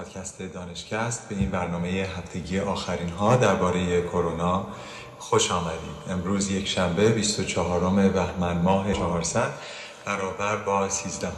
[0.00, 4.66] پادکست دانشکست به این برنامه هفتگی آخرین ها درباره کرونا
[5.18, 5.80] خوش آمدید.
[6.08, 9.52] امروز یک شنبه 24 بهمن ماه 400
[10.04, 11.30] برابر با 13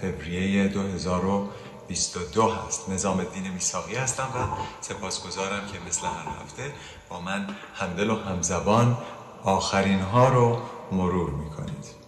[0.00, 2.88] فوریه 2022 هست.
[2.88, 4.38] نظام الدین میساقی هستم و
[4.80, 6.72] سپاسگزارم که مثل هر هفته
[7.08, 8.96] با من همدل و همزبان
[9.44, 10.58] آخرین ها رو
[10.92, 12.02] مرور می‌کنید.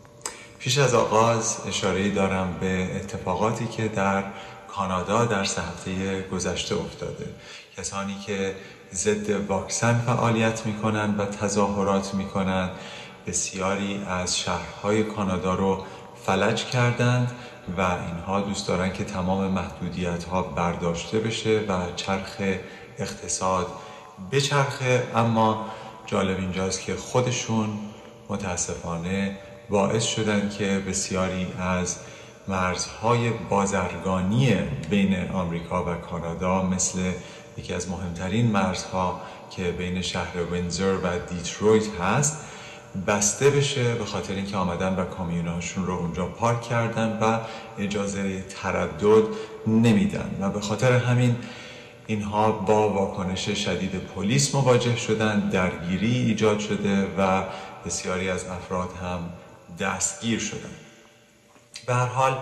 [0.59, 4.25] پیش از آغاز اشاره دارم به اتفاقاتی که در
[4.77, 7.27] کانادا در هفته گذشته افتاده.
[7.77, 8.57] کسانی که
[8.95, 12.71] ضد واکسن فعالیت می‌کنند و تظاهرات می‌کنند
[13.27, 15.85] بسیاری از شهرهای کانادا رو
[16.27, 17.33] فلج کردند
[17.77, 22.43] و اینها دوست دارن که تمام محدودیت ها برداشته بشه و چرخ
[22.99, 23.67] اقتصاد
[24.33, 25.09] بچرخه.
[25.15, 25.67] اما
[26.07, 27.69] جالب اینجاست که خودشون
[28.29, 29.39] متاسفانه
[29.71, 31.97] باعث شدن که بسیاری از
[32.49, 34.55] مرزهای بازرگانی
[34.91, 36.99] بین آمریکا و کانادا مثل
[37.59, 42.45] یکی از مهمترین مرزها که بین شهر وینزر و دیترویت هست
[43.07, 47.39] بسته بشه به خاطر اینکه آمدن و کامیوناشون رو اونجا پارک کردن و
[47.79, 49.25] اجازه تردد
[49.67, 50.37] نمیدن.
[50.41, 51.37] و به خاطر همین
[52.07, 57.43] اینها با واکنش شدید پلیس مواجه شدن درگیری ایجاد شده و
[57.87, 59.19] بسیاری از افراد هم
[59.79, 60.84] دستگیر شدن.
[61.87, 62.37] به حال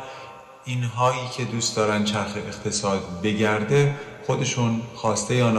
[0.65, 3.95] اینهایی که دوست دارن چرخ اقتصاد بگرده
[4.27, 5.53] خودشون خواسته یا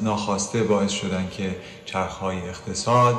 [0.00, 3.14] ناخواسته باعث شدن که چرخهای اقتصاد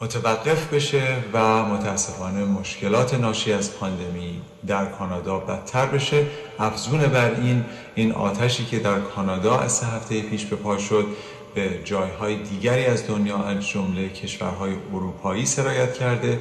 [0.00, 6.26] متوقف بشه و متاسفانه مشکلات ناشی از پاندمی در کانادا بدتر بشه.
[6.58, 11.06] افزون بر این این آتشی که در کانادا از سه هفته پیش به پا شد
[11.54, 16.40] به جایهای دیگری از دنیا از جمله کشورهای اروپایی سرایت کرده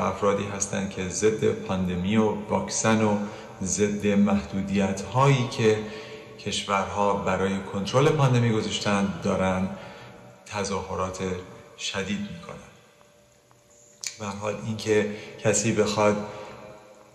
[0.00, 3.16] و افرادی هستند که ضد پاندمی و واکسن و
[3.62, 5.78] ضد محدودیت هایی که
[6.44, 9.68] کشورها برای کنترل پاندمی گذاشتن دارن
[10.46, 11.18] تظاهرات
[11.78, 12.70] شدید می‌کنن.
[14.18, 16.16] به حال اینکه کسی بخواد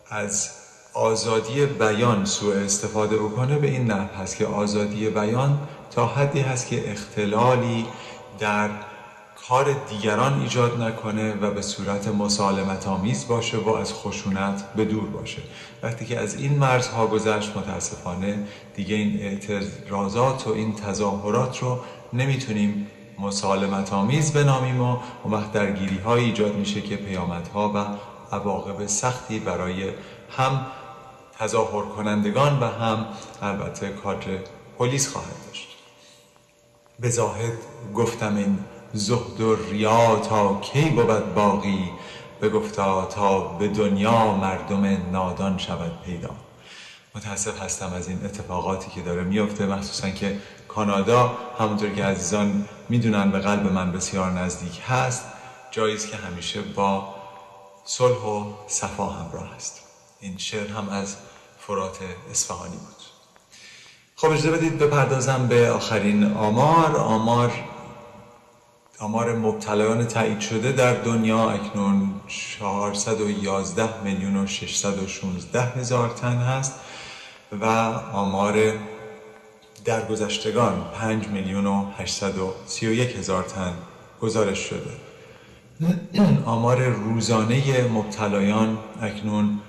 [0.09, 0.50] از
[0.94, 5.59] آزادی بیان سوء استفاده بکنه به این نحو هست که آزادی بیان
[5.91, 7.85] تا حدی هست که اختلالی
[8.40, 8.69] در
[9.50, 15.09] کار دیگران ایجاد نکنه و به صورت مسالمت آمیز باشه و از خشونت به دور
[15.09, 15.41] باشه.
[15.83, 21.79] وقتی که از این مرزها گذشت متاسفانه دیگه این اعتراضات و این تظاهرات رو
[22.13, 22.88] نمی‌تونیم
[23.19, 27.85] مسالمت آمیز بنامیم و اون وقت درگیری های ایجاد میشه که پیامدها و
[28.35, 29.89] عواقب سختی برای
[30.38, 30.66] هم
[31.39, 33.05] تظاهر کنندگان و هم
[33.41, 34.39] البته کادر
[34.78, 35.67] پلیس خواهد داشت.
[37.00, 37.53] به زاهد
[37.94, 38.59] گفتم این
[38.95, 41.91] زهد و ریا تا کی بود باقی؟
[42.41, 46.29] بگفتا تا به دنیا مردم نادان شود پیدا.
[47.16, 53.31] متاسف هستم از این اتفاقاتی که داره میفته مخصوصا که کانادا همونطور که عزیزان می‌دونن
[53.31, 55.23] به قلب من بسیار نزدیک هست
[55.72, 57.16] جایی که همیشه با
[57.85, 59.81] صلح و صفا همراه است.
[60.19, 61.16] این شعر هم از
[61.59, 61.97] فرات
[62.31, 62.95] اصفهانی بود.
[64.16, 66.97] خب اجازه بدید بپردازم به آخرین آمار.
[66.97, 67.51] آمار
[69.00, 76.73] آمار مبتلایان تایید شده در دنیا اکنون 411 میلیون و 616 هزار تن هست
[77.61, 77.66] و
[78.13, 78.73] آمار
[79.85, 83.73] درگذشتگان 5 میلیون و 831 هزار تن
[84.22, 84.91] گزارش شده.
[86.45, 89.59] آمار روزانه مبتلایان اکنون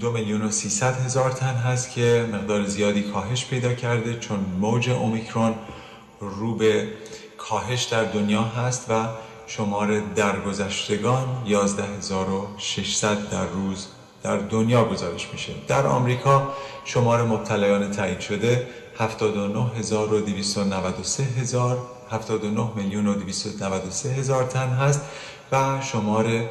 [0.00, 4.90] دو میلیون و سیصد هزار تن هست که مقدار زیادی کاهش پیدا کرده چون موج
[4.90, 5.54] اومیکرون
[6.20, 6.88] رو به
[7.48, 9.06] کاهش در دنیا هست و
[9.46, 13.86] شمار درگذشتگان 11600 در روز
[14.22, 15.52] در دنیا گزارش میشه.
[15.68, 16.52] در آمریکا
[16.84, 18.66] شمار مبتلایان تایید شده
[18.98, 21.78] 79293 هزار
[22.10, 25.00] 79 میلیون و 293 هزار تن هست
[25.52, 26.48] و شمار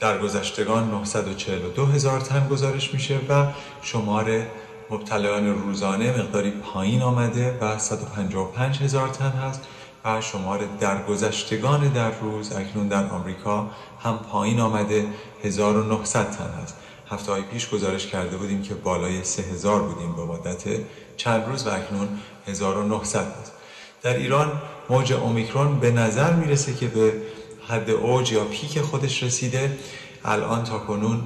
[0.00, 3.46] درگذشتگان 942 هزار تن گزارش میشه و
[3.82, 4.46] شمار
[4.90, 9.60] مبتلایان روزانه مقداری پایین آمده و 155 هزار تن هست.
[10.04, 13.70] و شمار درگذشتگان در روز اکنون در آمریکا
[14.02, 15.06] هم پایین آمده
[15.44, 16.76] 1900 تن هست.
[17.10, 20.64] هفته های پیش گزارش کرده بودیم که بالای 3000 بودیم به مدت
[21.16, 22.08] چند روز و اکنون
[22.46, 23.52] 1900 هست.
[24.02, 24.52] در ایران
[24.90, 27.12] موج اومیکرون به نظر می‌رسه که به
[27.68, 29.78] حد اوج یا پیک خودش رسیده.
[30.24, 31.22] الان تا کنون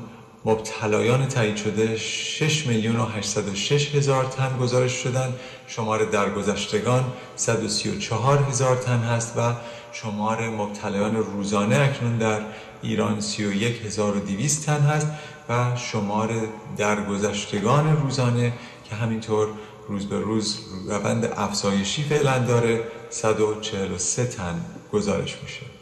[0.46, 5.34] مبتلایان تایید شده 6 میلیون و 806 هزار تن گزارش شدن.
[5.66, 7.04] شمار درگذشتگان
[7.36, 9.52] 134 هزار تن هست و
[9.92, 12.40] شمار مبتلایان روزانه اکنون در
[12.82, 15.06] ایران 31200 تن هست
[15.48, 16.30] و شمار
[16.76, 18.52] درگذشتگان روزانه
[18.84, 19.48] که همینطور
[19.88, 20.58] روز به روز
[20.88, 24.60] روند افزایشی فعلا داره 143 تن
[24.92, 25.75] گزارش میشه.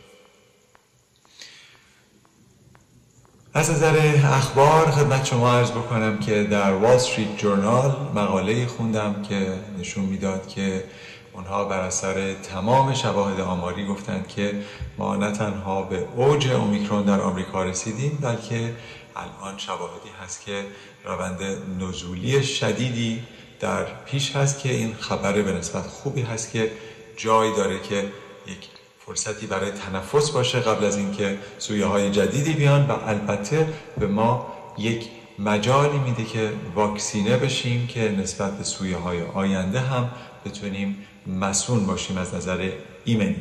[3.57, 9.47] از نظر اخبار خدمت شما عرض بکنم که در وال استریت جورنال مقاله خوندم که
[9.79, 10.85] نشون می‌داد که
[11.33, 14.63] اونها بر اثر تمام شواهد آماری گفتند که
[14.99, 18.75] ما نه تنها به اوج اومیکرون در آمریکا رسیدیم بلکه
[19.17, 20.65] الان شواهدی هست که
[21.05, 21.41] روند
[21.81, 23.23] نزولی شدیدی
[23.61, 26.71] در پیش هست که این خبر به نسبت خوبی هست که
[27.17, 27.99] جای داره که
[28.47, 28.69] یک
[29.07, 33.69] فرصتی برای تنفس باشه قبل از اینکه سویه های جدیدی بیان و البته
[33.99, 34.47] به ما
[34.79, 35.09] یک
[35.39, 40.11] مجالی میده که واکسینه بشیم که نسبت به سویه های آینده هم
[40.45, 40.97] بتونیم
[41.27, 42.71] مسئول باشیم از نظر
[43.05, 43.37] ایمنی.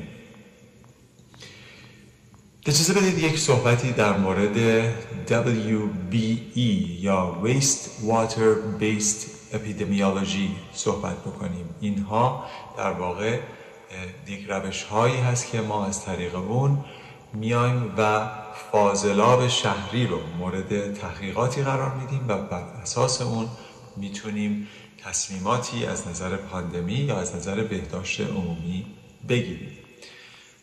[2.66, 4.57] اجازه بدید یک صحبتی در مورد
[5.27, 6.57] WBE
[7.00, 11.69] یا Waste Water Based Epidemiology صحبت بکنیم.
[11.81, 12.45] اینها
[12.77, 13.39] در واقع
[14.28, 16.86] یک روش هایی هست که ما از طریق اون
[17.34, 18.30] میایم و
[18.72, 23.48] فاضلاب شهری رو مورد تحقیقاتی قرار میدیم و بر اساس اون
[23.98, 24.68] می‌تونیم
[25.04, 28.86] تصمیماتی از نظر پاندمی یا از نظر بهداشت عمومی
[29.30, 29.78] بگیریم.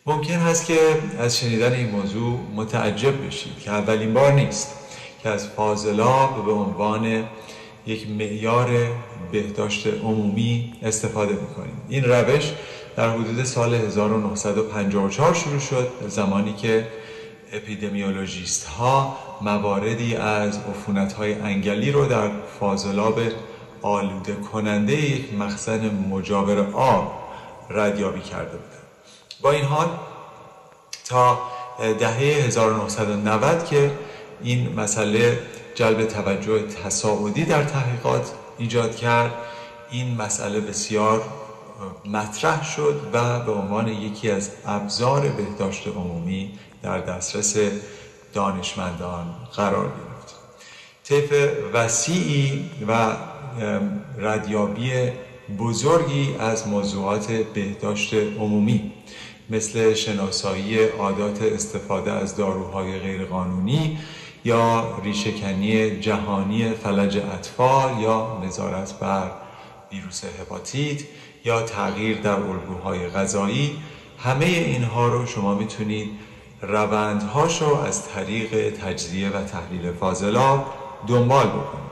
[0.05, 0.79] ممکن هست که
[1.19, 4.75] از شنیدن این موضوع متعجب بشید که اولین بار نیست
[5.23, 7.23] که از فاضلاب به عنوان
[7.85, 8.69] یک معیار
[9.31, 11.81] بهداشت عمومی استفاده می‌کنیم.
[11.89, 12.53] این روش
[12.95, 16.87] در حدود سال 1954 شروع شد زمانی که
[17.53, 22.29] اپیدمیولوژیست ها مواردی از عفونت های انگلی رو در
[22.59, 23.19] فاضلاب
[23.81, 27.13] آلوده کننده یک مخزن مجاور آب
[27.69, 28.81] ردیابی کرده بودند.
[29.41, 29.87] با این حال
[31.05, 31.39] تا
[31.99, 33.91] دهه 1990 که
[34.43, 35.39] این مسئله
[35.75, 39.31] جلب توجه تصاعدی در تحقیقات ایجاد کرد
[39.91, 41.23] این مسئله بسیار
[42.05, 46.51] مطرح شد و به عنوان یکی از ابزار بهداشت عمومی
[46.83, 47.57] در دسترس
[48.33, 49.25] دانشمندان
[49.55, 50.35] قرار گرفت.
[51.03, 51.33] طیف
[51.73, 53.11] وسیعی و
[54.17, 54.91] ردیابی
[55.59, 58.91] بزرگی از موضوعات بهداشت عمومی
[59.49, 63.99] مثل شناسایی عادات استفاده از داروهای غیرقانونی
[64.45, 69.31] یا ریشهکنی جهانی فلج اطفال یا نظارت بر
[69.91, 71.01] ویروس هپاتیت
[71.45, 73.77] یا تغییر در الگوهای غذایی
[74.19, 76.09] همه اینها رو شما می‌تونید
[76.61, 80.73] روندهاش رو از طریق تجزیه و تحلیل فاضلاب
[81.07, 81.91] دنبال بکنید.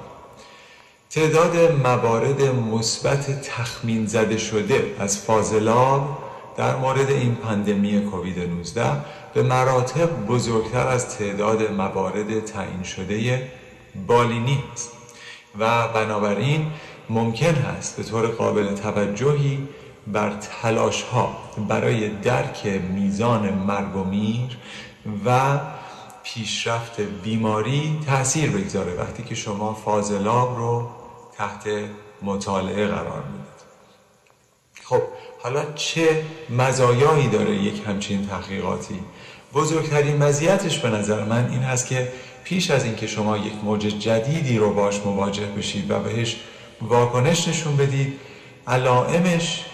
[1.10, 6.18] تعداد موارد مثبت تخمین زده شده از فاضلاب
[6.57, 8.92] در مورد این پندمی کووید 19
[9.34, 13.48] به مراتب بزرگتر از تعداد موارد تعیین شده
[14.07, 14.92] بالینی است.
[15.60, 16.72] و بنابراین
[17.10, 19.68] ممکن هست به طور قابل توجهی
[20.08, 24.58] بر تلاش ها برای درک میزان مرگ و میر
[25.26, 25.60] و
[26.24, 30.90] پیشرفت بیماری تاثیر بگذاره وقتی که شما فاضلاب رو
[31.38, 31.64] تحت
[32.22, 33.50] مطالعه قرار می‌دید.
[34.84, 35.02] خب
[35.44, 39.00] حالا چه مزایایی داره یک همچین تحقیقاتی؟
[39.54, 42.12] بزرگترین مزیتش به نظر من این هست که
[42.44, 46.38] پیش از اینکه شما یک موج جدیدی رو باش مواجه بشید و بهش
[46.81, 48.19] واکنش نشون بدید.
[48.68, 49.66] علائمش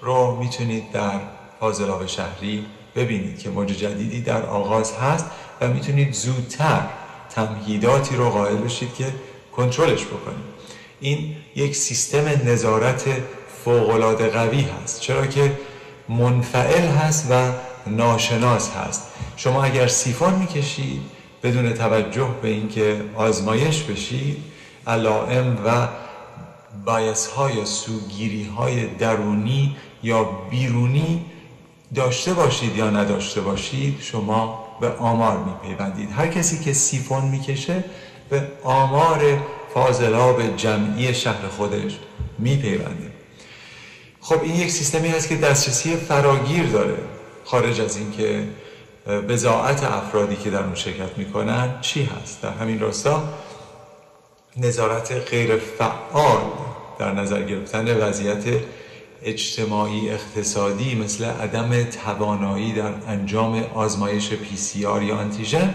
[0.00, 1.20] رو می‌تونید در
[1.60, 2.66] فاضلاب شهری
[2.96, 5.26] ببینید که موج جدیدی در آغاز هست
[5.60, 6.80] و می‌تونید زودتر
[7.34, 9.06] تمهیداتی رو قائل بشید که
[9.56, 10.54] کنترلش بکنید.
[11.00, 13.04] این یک سیستم نظارت
[13.64, 15.52] فوقالعاده قوی هست چرا که
[16.08, 17.52] منفعل هست و
[17.86, 19.02] ناشناس هست.
[19.36, 21.00] شما اگر سیفون می‌کشید
[21.42, 24.36] بدون توجه به اینکه آزمایش بشید
[24.86, 25.88] علائم و
[26.84, 31.24] بایس های سوگیری های درونی یا بیرونی
[31.94, 36.10] داشته باشید یا نداشته باشید شما به آمار میپیوندید.
[36.10, 37.84] هر کسی که سیفون می‌کشه
[38.30, 39.38] به آمار
[39.74, 41.98] فاضلاب جمعی شهر خودش
[42.38, 43.10] میپیونده.
[44.20, 46.98] خب این یک سیستمی هست که دسترسی فراگیر داره.
[47.44, 48.48] خارج از اینکه
[49.06, 53.22] بزاعت افرادی که در اون شرکت می‌کنن چی هست؟ در همین راستا
[54.56, 56.40] نظارت غیر فعال
[56.98, 58.44] در نظر گرفتن وضعیت
[59.22, 65.74] اجتماعی اقتصادی مثل عدم توانایی در انجام آزمایش پی سی آر یا انتیژن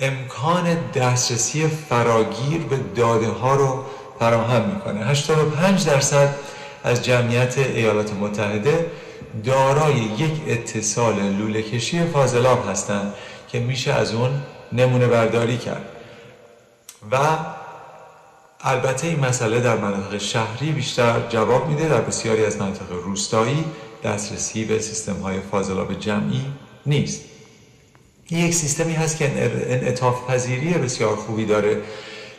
[0.00, 3.84] امکان دسترسی فراگیر به داده ها رو
[4.18, 5.06] فراهم می‌کنه.
[5.06, 6.34] 85 درصد
[6.84, 8.90] از جمعیت ایالات متحده
[9.44, 13.14] دارای یک اتصال لوله کشی فاضلاب هستند
[13.48, 14.30] که میشه از اون
[14.72, 15.84] نمونه برداری کرد.
[17.10, 17.16] و
[18.66, 23.64] البته این مسئله در مناطق شهری بیشتر جواب میده در بسیاری از مناطق روستایی
[24.04, 26.44] دسترسی به سیستم های فاضلاب جمعی
[26.86, 27.24] نیست.
[28.26, 29.30] این یک سیستمی هست که
[29.68, 31.80] انعطاف پذیری بسیار خوبی داره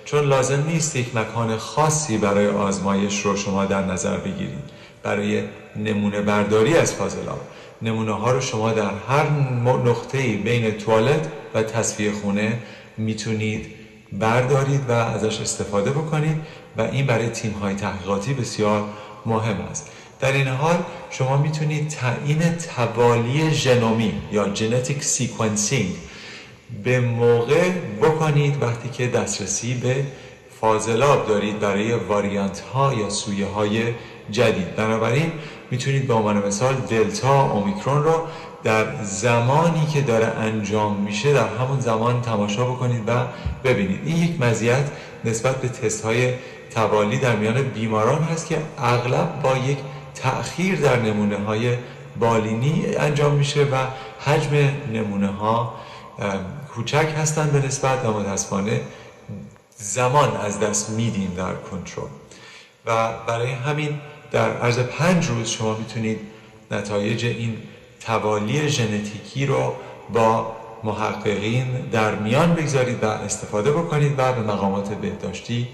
[0.06, 4.76] چون لازم نیست یک مکان خاصی برای آزمایش رو شما در نظر بگیرید.
[5.04, 5.44] برای
[5.76, 7.42] نمونه برداری از فاضلاب
[7.82, 9.30] نمونه ها رو شما در هر
[9.86, 12.60] نقطه بین توالت و تصفیه خونه
[12.98, 13.85] می‌تونید
[14.20, 16.42] بردارید و ازش استفاده بکنید
[16.78, 18.84] و این برای تیم های تحقیقاتی بسیار
[19.26, 19.92] مهم است.
[20.20, 20.78] در این حال
[21.10, 22.40] شما می‌تونید تعیین
[22.76, 25.96] توالی ژنومی یا genetic sequencing
[26.84, 27.70] به موقع
[28.02, 30.06] بکنید وقتی که دسترسی به
[30.62, 33.84] فاضلاب دارید برای variant ها یا سویه های
[34.32, 34.76] جدید.
[34.76, 35.32] بنابراین
[35.72, 38.28] می‌تونید به عنوان مثال دلتا اومیکرون رو
[38.66, 43.12] در زمانی که داره انجام میشه در همون زمان تماشا بکنید و
[43.64, 44.00] ببینید.
[44.06, 44.86] این یک مزیت
[45.26, 46.34] نسبت به تست های
[46.76, 49.78] توالی در میان بیماران هست که اغلب با یک
[50.16, 51.78] تأخیر در نمونه های
[52.20, 53.76] بالینی انجام میشه و
[54.26, 55.74] حجم نمونه ها
[56.76, 58.82] کوچک هستند به نسبت و متاسفانه
[59.78, 62.08] زمان از دست میدیم در کنترل.
[62.86, 64.00] و برای همین
[64.32, 66.20] در عرض پنج روز شما می‌تونید
[66.72, 67.58] نتایج این
[68.06, 69.74] توالی ژنتیکی رو
[70.14, 75.68] با محققین در میان بگذارید و استفاده بکنید و به مقامات بهداشتی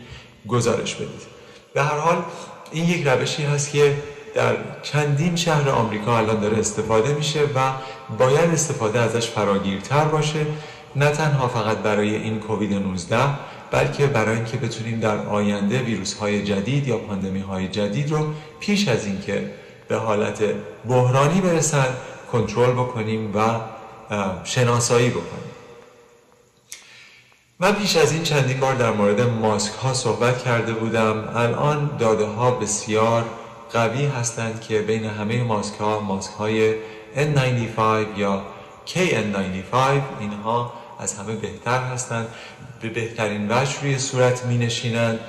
[0.47, 1.21] گزارش بدید.
[1.73, 2.17] به هر حال
[2.71, 3.95] این یک روشی هست که
[4.35, 7.71] در چندین شهر آمریکا الان داره استفاده میشه و
[8.17, 10.45] باید استفاده ازش فراگیرتر باشه
[10.95, 13.17] نه تنها فقط برای این کووید 19
[13.71, 18.27] بلکه برای اینکه بتونیم در آینده ویروس های جدید یا پاندمی های جدید رو
[18.59, 19.51] پیش از اینکه
[19.87, 20.43] به حالت
[20.87, 21.87] بحرانی برسن
[22.31, 23.59] کنترل بکنیم و
[24.43, 25.51] شناسایی بکنیم.
[27.59, 31.29] من پیش از این چندین بار در مورد ماسک ها صحبت کرده بودم.
[31.35, 33.25] الان داده ها بسیار
[33.73, 36.73] قوی هستند که بین همه ماسک ها ماسک های
[37.15, 37.79] N95
[38.17, 38.41] یا
[38.87, 39.75] KN95
[40.19, 42.27] اینها از همه بهتر هستند.
[42.81, 45.19] به بهترین وجه روی صورت می نشینند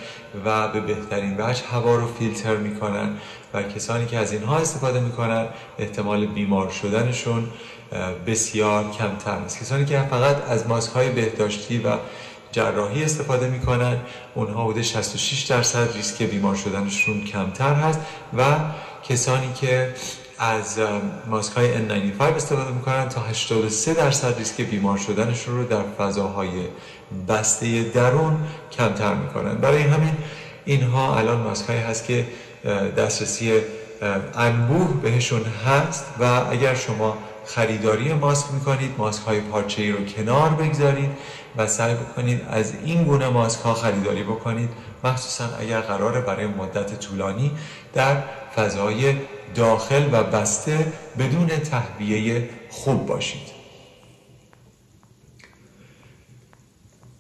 [0.44, 3.20] و به بهترین وجه هوا رو فیلتر می کنند.
[3.54, 7.48] و کسانی که از اینها استفاده می کنند احتمال بیمار شدنشون
[8.26, 11.96] بسیار کمتر است کسانی که فقط از ماسک های بهداشتی و
[12.52, 14.00] جراحی استفاده می کنند
[14.34, 18.00] اونها بوده 66 درصد ریسک بیمار شدنشون کمتر هست
[18.38, 18.44] و
[19.08, 19.94] کسانی که
[20.38, 20.78] از
[21.26, 26.48] ماسک های N95 استفاده می‌کنن تا 83 درصد ریسک بیمار شدنشون رو در فضاهای
[27.28, 28.36] بسته درون
[28.78, 29.54] کمتر می‌کنن.
[29.54, 30.16] برای همین
[30.64, 32.26] اینها الان ماسک هست که
[32.96, 33.52] دسترسی
[34.34, 40.48] انبوه بهشون هست و اگر شما خریداری ماسک می‌کنید ماسک های پارچه ای رو کنار
[40.48, 41.10] بگذارید
[41.56, 44.70] و سعی بکنید از این گونه ماسک ها خریداری بکنید.
[45.04, 47.50] مخصوصا اگر قراره برای مدت طولانی
[47.94, 48.16] در
[48.56, 49.14] فضای
[49.54, 53.61] داخل و بسته بدون تهویه خوب باشید.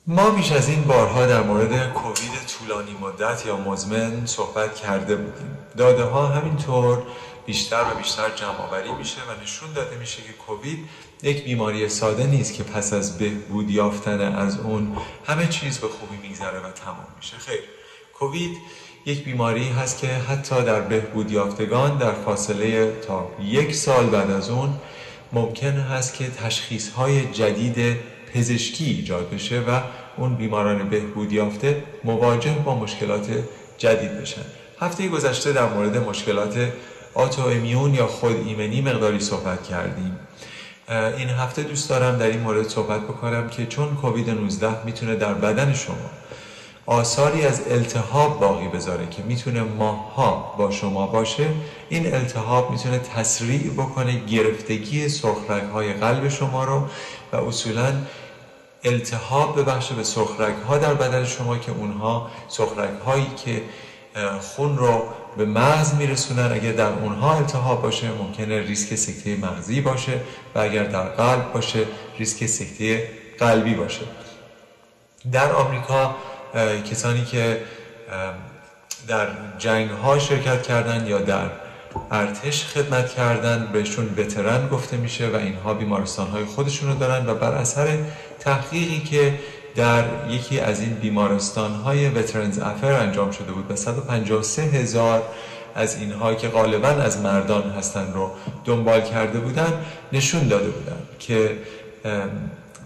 [0.06, 5.58] ما بیش از این بارها در مورد کووید طولانی مدت یا مزمن صحبت کرده بودیم.
[5.76, 7.02] داده ها همینطور
[7.46, 10.78] بیشتر و بیشتر جمع آوری میشه و نشون داده میشه که کووید
[11.22, 16.16] یک بیماری ساده نیست که پس از بهبود یافتن از اون همه چیز به خوبی
[16.28, 17.36] میگذره و تمام میشه.
[17.36, 17.60] خیر
[18.14, 18.56] کووید
[19.06, 24.50] یک بیماری هست که حتی در بهبود یافتگان در فاصله تا یک سال بعد از
[24.50, 24.74] اون
[25.32, 27.96] ممکن هست که تشخیص های جدید
[28.34, 29.80] پزشکی ایجاد بشه و
[30.16, 33.26] اون بیماران بهبود یافته مواجه با مشکلات
[33.78, 34.42] جدید بشن.
[34.80, 36.72] هفته گذشته در مورد مشکلات
[37.14, 40.16] آتو امیون یا خود ایمنی مقداری صحبت کردیم.
[41.18, 45.34] این هفته دوست دارم در این مورد صحبت بکنم که چون کووید 19 می‌تونه در
[45.34, 46.10] بدن شما
[46.86, 51.46] آثاری از التهاب باقی بذاره که می‌تونه ماها با شما باشه.
[51.88, 56.86] این التهاب می‌تونه تسریع بکنه گرفتگی سخرک های قلب شما رو
[57.32, 57.92] و اصولا
[58.84, 63.62] التهاب ببخشه به سخرک ها در بدن شما که اونها سخرک هایی که
[64.40, 65.02] خون رو
[65.36, 66.52] به مغز میرسونن.
[66.52, 70.20] اگر در اونها التهاب باشه ممکنه ریسک سکته مغزی باشه
[70.54, 71.84] و اگر در قلب باشه
[72.18, 73.08] ریسک سکته
[73.38, 74.02] قلبی باشه.
[75.32, 76.14] در آمریکا
[76.90, 77.60] کسانی که
[79.08, 79.26] در
[79.58, 81.50] جنگ ها شرکت کردن یا در
[82.10, 87.34] ارتش خدمت کردن بهشون وترن گفته میشه و اینها بیمارستان های خودشون رو دارن و
[87.34, 87.98] بر اثر
[88.40, 89.38] تحقیقی که
[89.76, 95.22] در یکی از این بیمارستان های وترنز افر انجام شده بود و 153 هزار
[95.74, 98.30] از اینها که غالبا از مردان هستن رو
[98.64, 101.56] دنبال کرده بودن نشون داده بودن که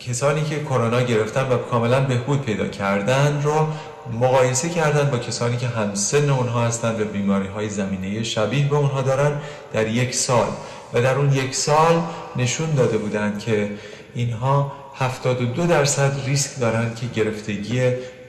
[0.00, 3.68] کسانی که کرونا گرفتن و کاملا بهبود پیدا کردن رو
[4.12, 9.02] مقایسه کردن با کسانی که همسن اونها هستند و بیماری های زمینه شبیه به اونها
[9.02, 9.32] دارن
[9.72, 10.46] در یک سال.
[10.92, 12.02] و در اون یک سال
[12.36, 13.70] نشون داده بودند که
[14.14, 17.80] اینها 72 درصد ریسک دارند که گرفتگی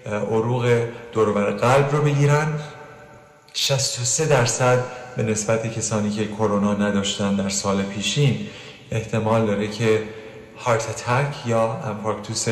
[0.05, 0.81] عروق
[1.11, 2.47] دوربر قلب رو بگیرن.
[3.53, 4.83] 63 درصد
[5.17, 8.47] به نسبت کسانی که کرونا نداشتن در سال پیشین
[8.91, 10.03] احتمال داره که
[10.59, 12.47] هارت اتک یا انفارکتوس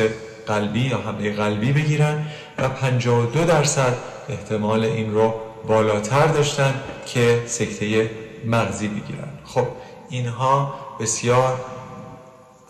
[0.46, 2.26] قلبی یا حمله قلبی بگیرن
[2.58, 3.96] و 52 درصد
[4.28, 5.34] احتمال این رو
[5.68, 6.74] بالاتر داشتن
[7.06, 8.10] که سکته
[8.44, 9.28] مغزی بگیرن.
[9.44, 9.66] خب
[10.08, 11.60] اینها بسیار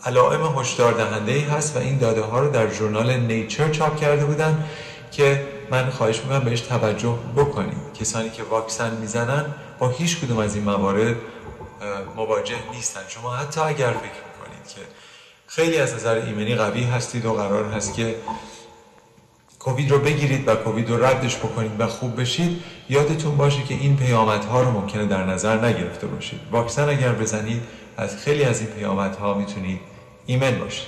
[0.05, 4.25] علائم هشدار دهنده ای هست و این داده ها رو در ژورنال نیچر چاپ کرده
[4.25, 4.65] بودن
[5.11, 9.45] که من خواهش می‌کنم بهش توجه بکنید کسانی که واکسن می‌زنن
[9.79, 11.15] با هیچ کدوم از این موارد
[12.15, 13.01] مواجه نیستن.
[13.07, 14.81] شما حتی اگر فکر می‌کنید که
[15.47, 18.15] خیلی از نظر ایمنی قوی هستید و قرار هست که
[19.59, 22.63] کووید رو بگیرید و کووید رو ردش بکنید و خوب بشید.
[22.89, 26.39] یادتون باشه که این پیامدها رو ممکنه در نظر نگرفته باشید.
[26.51, 27.61] واکسن اگر بزنید
[27.97, 29.79] از خیلی از این پیامدها می‌تونید
[30.25, 30.87] ایمن باشید.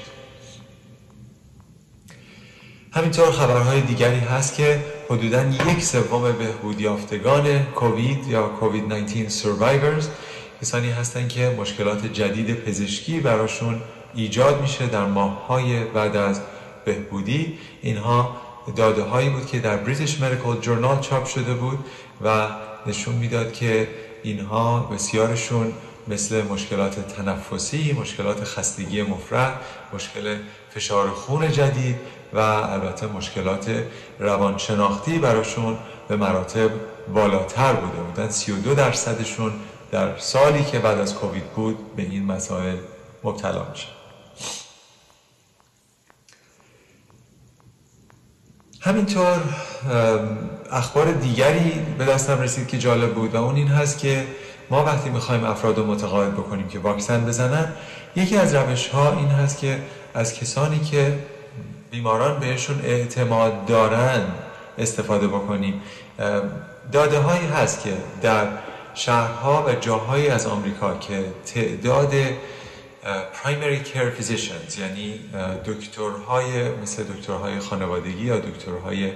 [2.92, 10.08] همینطور خبرهای دیگری هست که حدودا یک سوم بهبود یافتگان کووید یا کووید 19 سروایورز
[10.62, 13.82] کسانی هستند که مشکلات جدید پزشکی براشون
[14.16, 16.42] ایجاد میشه در ماههای بعد از
[16.86, 17.60] بهبودی.
[17.82, 18.36] اینها
[18.76, 21.80] داده هایی بود که در بریتیش مدیکال جورنال چاپ شده بود
[22.22, 22.48] و
[22.86, 23.88] نشون می‌داد که
[24.24, 25.74] اینها بسیارشون
[26.08, 29.54] مثل مشکلات تنفسی، مشکلات خستگی مفرح،
[29.94, 30.36] مشکل
[30.70, 31.96] فشار خون جدید
[32.34, 33.84] و البته مشکلات
[34.20, 36.72] روانشناختی براشون به مراتب
[37.14, 38.30] بالاتر بوده بودن.
[38.30, 39.52] 32 درصدشون
[39.92, 42.78] در سالی که بعد از کووید بود به این مسائل
[43.24, 43.99] مبتلا میشه
[48.82, 49.38] همینطور
[50.72, 54.28] اخبار دیگری به دستم رسید که جالب بود و اون این هست که
[54.70, 57.74] ما وقتی می‌خوایم افراد رو متقاعد بکنیم که واکسن بزنن
[58.16, 59.78] یکی از روش ها این هست که
[60.14, 61.20] از کسانی که
[61.92, 64.22] بیماران بهشون اعتماد دارن
[64.78, 65.82] استفاده بکنیم.
[66.92, 68.48] داده هایی هست که در
[68.94, 72.14] شهرها و جاهایی از آمریکا که تعداد
[73.44, 75.20] primary care physicians یعنی
[75.66, 79.12] دکترهای مثل دکترهای خانوادگی یا دکترهای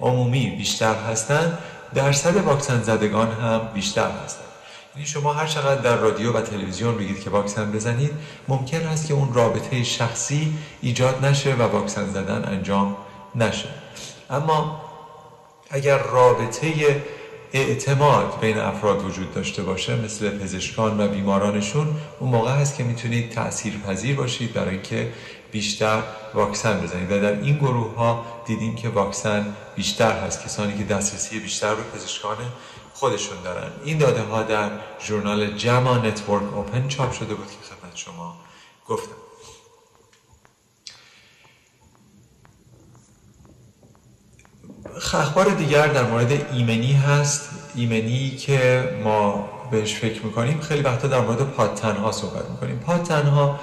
[0.00, 1.58] عمومی بیشتر هستند
[1.94, 4.44] درصد واکسن زدگان هم بیشتر هستند
[4.94, 8.10] یعنی شما هر چقدر در رادیو و تلویزیون بگید که واکسن بزنید
[8.48, 12.96] ممکن است که اون رابطه شخصی ایجاد نشه و واکسن زدن انجام
[13.34, 13.68] نشه.
[14.30, 14.80] اما
[15.70, 17.02] اگر رابطه
[17.54, 23.30] اعتماد بین افراد وجود داشته باشه مثل پزشکان و بیمارانشون اون موقع هست که می‌تونید
[23.30, 25.12] تأثیر پذیر باشید برای اینکه
[25.52, 26.02] بیشتر
[26.34, 27.12] واکسن بزنید.
[27.12, 30.44] و در این گروه ها دیدیم که واکسن بیشتر هست.
[30.44, 32.36] کسانی که دسترسی بیشتر به پزشکان
[32.94, 33.70] خودشون دارن.
[33.84, 34.70] این داده ها در
[35.06, 38.36] ژورنال JAMA Network Open چاپ شده بود که خدمت شما
[38.88, 39.23] گفتم.
[45.12, 47.50] اخبار دیگر در مورد ایمنی هست.
[47.74, 52.78] ایمنی که ما بهش فکر می‌کنیم خیلی وقتا در مورد پادتنها صحبت می‌کنیم.
[52.78, 53.60] پادتنها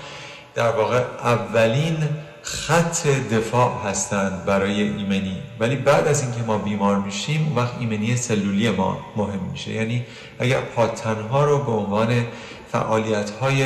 [0.55, 1.97] در واقع اولین
[2.41, 5.37] خط دفاع هستند برای ایمنی.
[5.59, 9.71] ولی بعد از اینکه ما بیمار میشیم وقت ایمنی سلولی ما مهم میشه.
[9.71, 10.05] یعنی
[10.39, 12.25] اگر پادتنها رو به عنوان
[12.71, 13.65] فعالیت های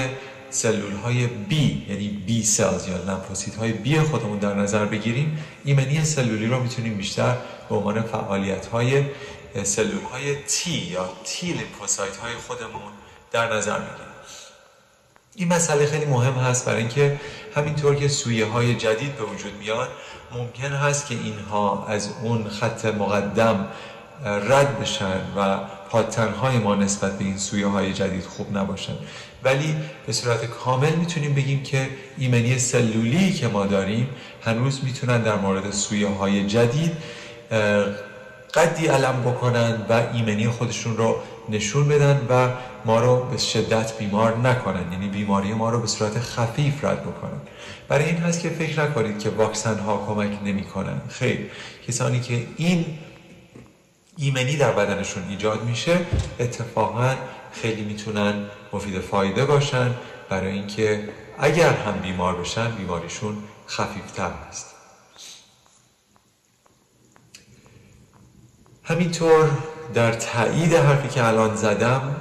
[0.55, 6.05] سلول های بی یعنی بی سلز یا لمفوسیت های بی خودمون در نظر بگیریم ایمنی
[6.05, 7.35] سلولی رو می‌تونیم بیشتر
[7.69, 9.03] به عنوان فعالیت های
[9.63, 12.91] سلول های تی یا تی لیمفوسایت های خودمون
[13.31, 14.05] در نظر بگیریم.
[15.35, 17.19] این مسئله خیلی مهم هست برای اینکه
[17.55, 19.89] همینطور که سویه های جدید به وجود میاد
[20.31, 23.67] ممکن هست که اینها از اون خط مقدم
[24.25, 28.93] رد بشن و پادتنهای ما نسبت به این سویه های جدید خوب نباشن.
[29.43, 29.75] ولی
[30.07, 34.09] به صورت کامل می‌تونیم بگیم که ایمنی سلولی که ما داریم
[34.43, 36.91] هنوز می‌تونن در مورد سویه های جدید
[38.53, 41.15] قدی علم بکنن و ایمنی خودشون رو
[41.49, 42.49] نشون بدن و
[42.85, 44.91] ما رو به شدت بیمار نکنن.
[44.91, 47.41] یعنی بیماری ما رو به صورت خفیف رد بکنن.
[47.87, 51.01] برای این هست که فکر نکنید که واکسن ها کمک نمی‌کنن.
[51.09, 51.51] خیر
[51.87, 52.85] کسانی که این
[54.17, 56.05] ایمنی در بدنشون ایجاد میشه
[56.39, 57.15] اتفاقا
[57.51, 59.95] خیلی می‌تونن مفید فایده باشن
[60.29, 64.75] برای اینکه اگر هم بیمار بشن بیماریشون خفیفتر هست.
[68.83, 69.49] همینطور
[69.93, 72.15] در تایید حرفی که الان زدم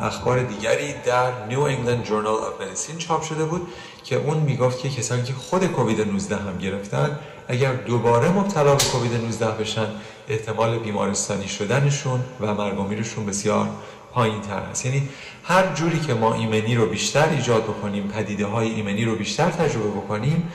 [0.00, 3.68] اخبار دیگری در New England Journal of Medicine چاپ شده بود
[4.04, 8.84] که اون می‌گفت که کسانی که خود کووید 19 هم گرفتن اگر دوباره مبتلا به
[8.84, 9.86] کووید 19 بشن
[10.30, 13.68] احتمال بیمارستانی شدنشون و مرگومیرشون بسیار
[14.12, 15.08] پایین تر هست یعنی
[15.44, 19.88] هر جوری که ما ایمنی رو بیشتر ایجاد بکنیم پدیده های ایمنی رو بیشتر تجربه
[19.88, 20.48] بکنیم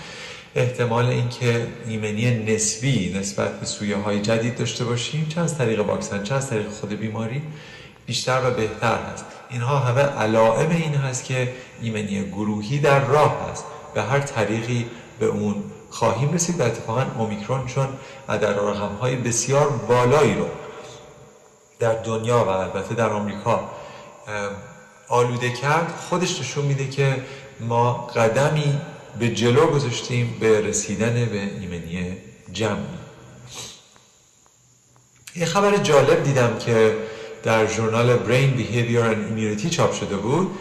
[0.55, 6.23] احتمال اینکه ایمنی نسبی نسبت به سویه های جدید داشته باشیم چه از طریق واکسن
[6.23, 7.41] چه از طریق خود بیماری
[8.05, 9.25] بیشتر و بهتر هست.
[9.49, 13.65] اینها همه علائم این هست که ایمنی گروهی در راه هست.
[13.93, 14.85] به هر طریقی
[15.19, 15.63] به اون
[15.95, 17.88] خواهیم رسید و اتفاقا اومیکرون چون
[18.27, 20.45] در رقم های بسیار بالایی رو
[21.79, 23.69] در دنیا و البته در آمریکا
[25.08, 25.93] آلوده کرد.
[26.10, 27.23] خودش نشون میده که
[27.60, 28.81] ما قدمی
[29.19, 32.17] به جلو گذاشتیم به رسیدن به ایمنی
[32.51, 32.97] جمعی.
[35.36, 36.97] یه خبر جالب دیدم که
[37.43, 40.51] در ژورنال Brain Behavior and Immunity چاپ شده بود.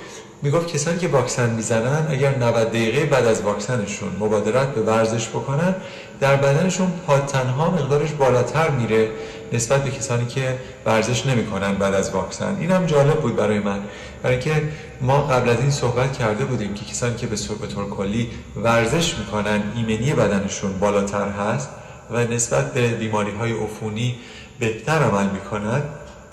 [0.44, 5.74] می‌گفت کسانی که واکسن می‌زنن اگر 90 دقیقه بعد از واکسنشون مبادرت به ورزش بکنن
[6.20, 9.08] در بدنشون پادتنها مقدارش بالاتر میره
[9.52, 12.56] نسبت به کسانی که ورزش نمی‌کنن بعد از واکسن.
[12.60, 13.78] این هم جالب بود برای من.
[14.22, 14.62] برای اینکه
[15.00, 19.62] ما قبل از این صحبت کرده بودیم که کسانی که به طور کلی ورزش می‌کنن
[19.76, 21.68] ایمنی بدنشون بالاتر هست
[22.10, 24.16] و نسبت به بیماری های عفونی
[24.58, 25.82] بهتر عمل می‌کنن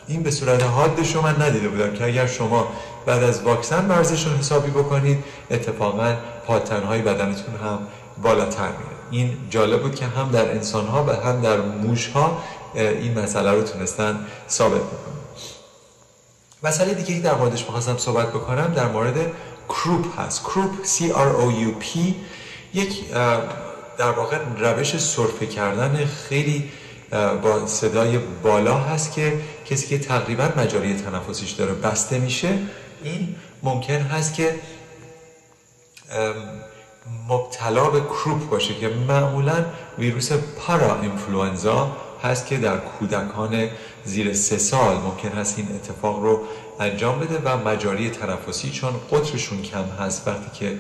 [0.08, 2.68] این به صورت حادش رو من ندیده بودم که اگر شما
[3.06, 6.16] بعد از واکسن ورزش رو حسابی بکنید اتفاقا
[6.48, 7.80] پادتنهای بدنتون هم
[8.24, 12.42] بالاتر میره این جالب بود که هم در انسان ها و هم در موش ها
[12.76, 15.12] این مسئله رو تونستن ثابت بکنن.
[16.64, 19.32] مسئله دیگه که در موردش می‌خواستم صحبت بکنم در مورد
[19.70, 20.44] کروپ هست.
[20.44, 21.98] کروپ C R O U P
[22.74, 23.12] یک
[23.98, 26.72] در واقع روش سرفه کردن خیلی
[27.12, 32.60] با صدای بالا هست که کسی که تقریبا مجاری تنفسیش داره بسته میشه
[33.04, 34.56] این ممکن هست که
[37.28, 39.66] مبتلا به کروپ باشه که معمولا
[39.98, 43.70] ویروس پارا انفلوانزا هست که در کودکان
[44.06, 46.42] زیر سه سال ممکن هست این اتفاق رو
[46.80, 50.78] انجام بده و مجاری تنفسی چون قطرشون کم هست وقتی که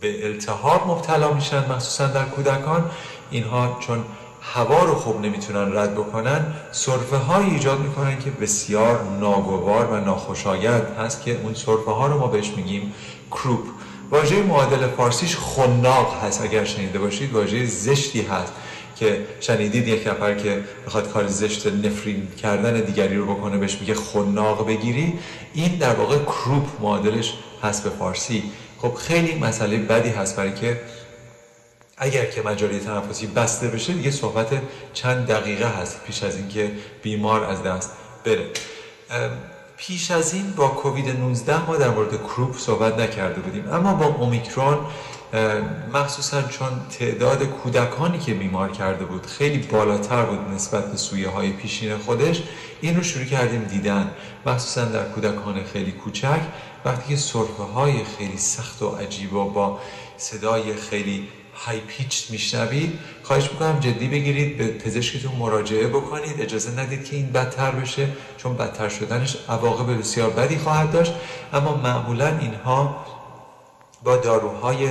[0.00, 2.90] به التهاب مبتلا میشن مخصوصا در کودکان
[3.30, 4.04] اینها چون
[4.42, 10.96] هوا رو خوب نمی‌تونن رد بکنن صرفه های ایجاد می‌کنن که بسیار ناگوار و ناخوشایند
[10.98, 12.94] هست که اون صرفه ها رو ما بهش میگیم
[13.30, 13.64] کروپ.
[14.10, 17.32] واژه معادل فارسیش خناق هست اگر شنیده باشید.
[17.32, 18.52] واژه زشتی هست
[18.96, 23.94] که شنیدید یک نفر که بخواد کار زشت نفرین کردن دیگری رو بکنه بهش میگه
[23.94, 25.18] خناق بگیری.
[25.54, 28.42] این در واقع کروپ معادلش هست به فارسی.
[28.78, 30.80] خب خیلی مسئله بدی هست برای که
[32.02, 34.48] اگر که مجاری تنفسی بسته بشه دیگه صحبت
[34.92, 37.90] چند دقیقه هست پیش از اینکه بیمار از دست
[38.24, 38.46] بره.
[39.76, 43.72] پیش از این با کووید 19 ما در مورد کروپ صحبت نکرده بودیم.
[43.72, 44.78] اما با اومیکرون
[45.92, 51.50] مخصوصا چون تعداد کودکانی که بیمار کرده بود خیلی بالاتر بود نسبت به سویه های
[51.50, 52.42] پیشین خودش
[52.80, 54.10] این رو شروع کردیم دیدن.
[54.46, 56.40] مخصوصا در کودکان خیلی کوچک
[56.84, 59.78] وقتی که سرفه های خیلی سخت و عجیب و با
[60.16, 61.28] صدای خیلی
[61.66, 66.40] های پیچ میشنوید خواهش می‌کنم جدی بگیرید به پزشکتون مراجعه بکنید.
[66.40, 71.12] اجازه ندید که این بدتر بشه چون بدتر شدنش عواقب بسیار بدی خواهد داشت.
[71.52, 73.06] اما معمولا اینها
[74.04, 74.88] با داروهای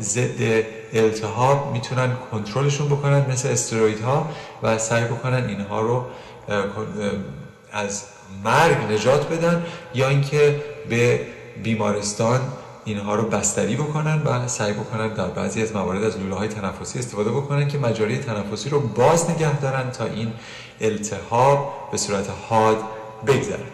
[0.00, 4.30] ضد التهاب می‌تونن کنترلشون بکنن مثل استرویدها
[4.62, 6.04] و سعی بکنن اینها رو
[7.72, 8.02] از
[8.44, 11.20] مرگ نجات بدن یا اینکه به
[11.62, 12.40] بیمارستان
[12.84, 16.98] اینها رو بستری بکنن و سعی بکنن در بعضی از موارد از لوله های تنفسی
[16.98, 20.32] استفاده بکنن که مجاری تنفسی رو باز نگه دارن تا این
[20.80, 22.76] التهاب به صورت حاد
[23.26, 23.66] بگذره.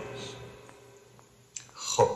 [1.75, 2.09] خب.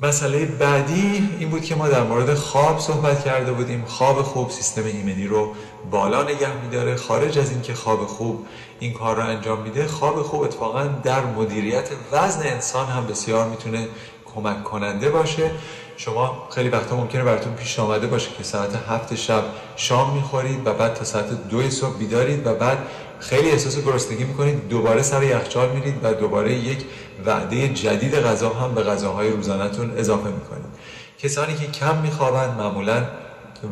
[0.00, 3.84] مسئله بعدی این بود که ما در مورد خواب صحبت کرده بودیم.
[3.84, 5.54] خواب خوب سیستم ایمنی رو
[5.90, 6.96] بالا نگه میداره.
[6.96, 8.46] خارج از اینکه خواب خوب
[8.80, 13.88] این کار رو انجام میده خواب خوب اتفاقا در مدیریت وزن انسان هم بسیار می‌تونه
[14.34, 15.50] کمک کننده باشه.
[15.96, 19.44] شما خیلی وقتا ممکنه براتون پیش آمده باشه که ساعت هفت شب
[19.76, 22.78] شام می‌خورید و بعد تا ساعت دو صبح بیدارید و بعد
[23.20, 24.68] خیلی احساس گرسنگی می‌کنید.
[24.68, 26.84] دوباره سر یخچال میرید و دوباره یک
[27.26, 30.66] وعده جدید غذا هم به غذاهای روزانهتون اضافه می‌کنید.
[31.18, 33.04] کسانی که کم میخوابند معمولا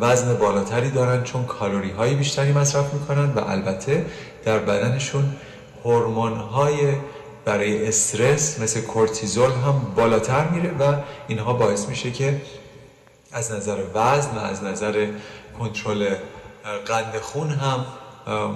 [0.00, 4.06] وزن بالاتری دارن چون کالری های بیشتری مصرف می‌کنن و البته
[4.44, 5.36] در بدنشون
[5.84, 6.76] هورمون های
[7.46, 10.94] برای استرس مثل کورتیزول هم بالاتر میره و
[11.28, 12.42] اینها باعث میشه که
[13.32, 15.06] از نظر وزن و از نظر
[15.58, 16.14] کنترل
[16.86, 17.86] قند خون هم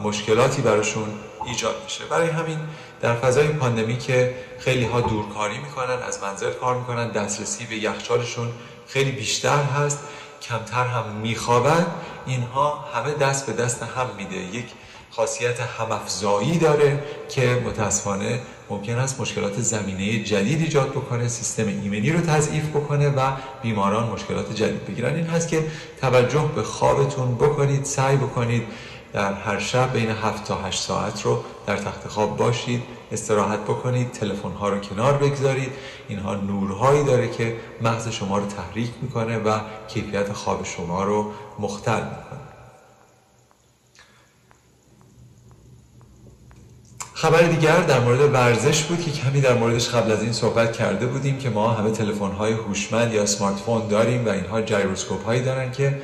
[0.05, 1.09] مشکلاتی براشون
[1.47, 2.05] ایجاد میشه.
[2.05, 2.59] برای همین
[3.01, 8.49] در فضای پاندمی که خیلی ها دورکاری می‌کنن از منزل کار می‌کنن دسترسی به یخچالشون
[8.87, 9.99] خیلی بیشتر هست
[10.43, 11.87] کمتر هم میخوابن.
[12.27, 14.37] اینها همه دست به دست هم میده.
[14.37, 14.67] یک
[15.11, 22.21] خاصیت همافزایی داره که متاسفانه ممکن است مشکلات زمینه جدید ایجاد بکنه سیستم ایمنی رو
[22.21, 25.15] تضعیف بکنه و بیماران مشکلات جدید بگیرن.
[25.15, 25.65] این هست که
[26.01, 28.63] توجه به خوابتون بکنید سعی بکنید
[29.13, 34.13] در هر شب بین 7 تا 8 ساعت رو در تخت خواب باشید استراحت بکنید
[34.13, 35.73] تلفن ها رو کنار بگذارید.
[36.09, 42.01] اینها نورهایی داره که مغز شما رو تحریک می‌کنه و کیفیت خواب شما رو مختل
[42.01, 42.50] می‌کنه.
[47.21, 51.07] خبر دیگر در مورد ورزش بود که کمی در موردش قبل از این صحبت کرده
[51.07, 55.43] بودیم که ما همه تلفن های هوشمند یا سمارت فون داریم و اینها جایروسکوپ هایی
[55.43, 56.03] دارن که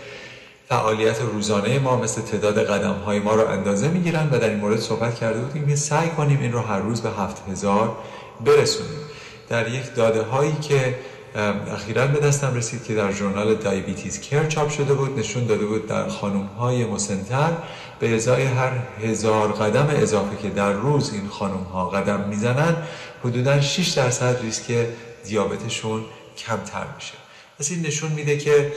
[0.68, 4.80] فعالیت روزانه ما مثل تعداد قدم های ما رو اندازه می‌گیرن و در این مورد
[4.80, 7.96] صحبت کرده بودیم که سعی کنیم این رو هر روز به هفت هزار
[8.44, 9.00] برسونیم.
[9.48, 10.94] در یک داده هایی که
[11.36, 15.86] اخیرا به دستم رسید که در ژورنال دایبیتیز کر چاپ شده بود نشون داده بود
[15.86, 17.52] در خانم های مسنتر
[18.00, 18.72] به ازای هر
[19.02, 22.76] هزار قدم اضافه که در روز این خانم ها قدم می‌زنن
[23.24, 24.86] حدودا 6 درصد ریسک
[25.24, 26.04] دیابتشون
[26.36, 27.14] کمتر میشه.
[27.58, 28.72] پس این نشون میده که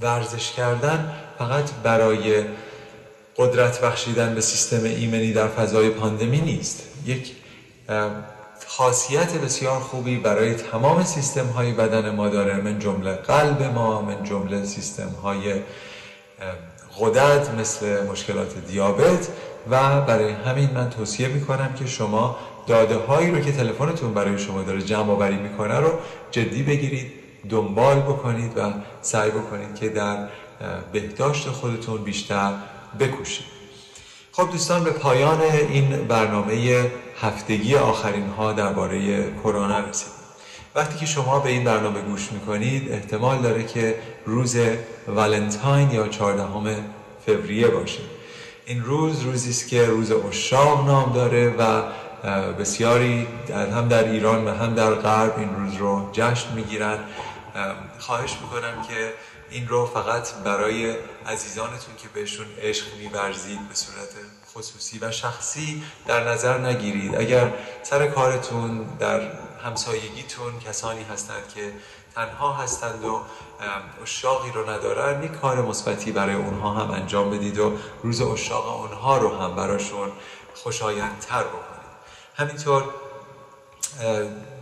[0.00, 2.44] ورزش کردن فقط برای
[3.36, 6.82] قدرت بخشیدن به سیستم ایمنی در فضای پاندمی نیست.
[7.06, 7.32] یک
[8.76, 12.56] خاصیت بسیار خوبی برای تمام سیستم های بدن ما داره.
[12.56, 15.54] من جمله قلب ما من جمله سیستم های
[16.98, 19.28] غدد مثل مشکلات دیابت.
[19.70, 24.62] و برای همین من توصیه می‌کنم که شما داده هایی رو که تلفنتون برای شما
[24.62, 25.90] داره جمع آوری می‌کنه رو
[26.30, 27.12] جدی بگیرید
[27.48, 30.28] دنبال بکنید و سعی بکنید که در
[30.92, 32.52] بهداشت خودتون بیشتر
[33.00, 33.46] بکوشید.
[34.32, 36.90] خب دوستان به پایان این برنامه
[37.22, 40.14] هفتگی آخرین ها درباره کرونا رسیدیم.
[40.74, 44.56] وقتی که شما به این برنامه گوش می‌کنید احتمال داره که روز
[45.08, 46.76] ولنتاین یا چهاردهم
[47.26, 48.00] فوریه باشه.
[48.66, 51.82] این روز روزی است که روز اشاق نام داره و
[52.52, 56.98] بسیاری هم در ایران و هم در غرب این روز رو جشن می‌گیرن.
[57.98, 59.12] خواهش می‌کنم که
[59.50, 60.94] این رو فقط برای
[61.26, 64.08] عزیزانتون که بهشون عشق میورزید به صورت
[64.56, 67.16] خصوصی و شخصی در نظر نگیرید.
[67.16, 69.20] اگر سر کارتون در
[69.64, 71.72] همسایگیتون کسانی هستند که
[72.14, 73.20] تنها هستند و
[74.02, 79.18] اشاقی رو ندارن یک کار مثبتی برای اونها هم انجام بدید و روز اشاق اونها
[79.18, 80.12] رو هم براشون
[80.54, 81.82] خوشایندتر بکنید.
[82.36, 82.84] همینطور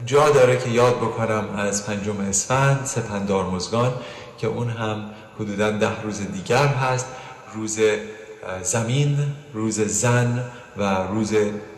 [0.07, 3.92] جا داره که یاد بکنم از پنجم اسفند سپندار مزگان
[4.38, 7.07] که اون هم حدودا ده روز دیگر هست.
[7.55, 7.81] روز
[8.62, 9.18] زمین
[9.55, 10.44] روز زن
[10.76, 11.35] و روز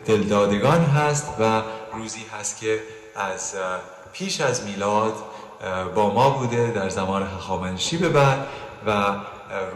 [0.06, 1.62] دلدادگان هست و
[1.94, 2.80] روزی هست که
[3.16, 3.54] از
[4.12, 5.14] پیش از میلاد
[5.94, 8.46] با ما بوده در زمان هخامنشی به بعد
[8.86, 9.14] و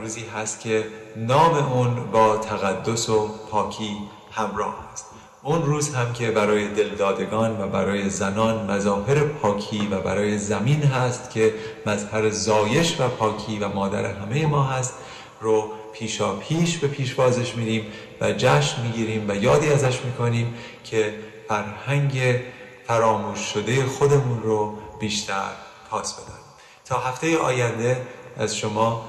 [0.01, 3.97] روزی هست که نام اون با تقدس و پاکی
[4.33, 5.07] همراه است.
[5.43, 11.31] اون روز هم که برای دلدادگان و برای زنان مظاهر پاکی و برای زمین هست
[11.31, 11.55] که
[11.87, 14.95] مظهر زایش و پاکی و مادر همه ما هست
[15.41, 21.15] رو پیشا پیش به پیشوازش میریم و جشن می‌گیریم و یادی ازش می‌کنیم که
[21.49, 22.41] فرهنگ
[22.87, 25.51] فراموش شده خودمون رو بیشتر
[25.91, 26.39] پاس بدن.
[26.85, 29.09] تا هفته آینده از شما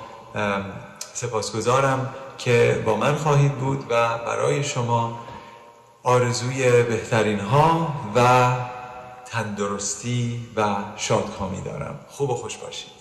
[1.14, 5.20] سپاسگزارم که با من خواهید بود و برای شما
[6.04, 8.52] آرزوی بهترین ها و
[9.26, 12.00] تندرستی و شادکامی دارم.
[12.08, 12.97] خوب و خوش باشید.